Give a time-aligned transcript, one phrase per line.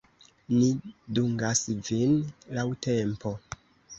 [0.53, 0.69] Ni
[1.19, 2.17] dungas vin
[2.59, 3.35] laŭ tempo.